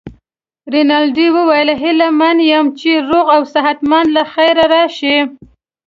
[0.73, 5.17] رینالډي وویل: هیله من یم چي روغ او صحت مند له خیره راشې.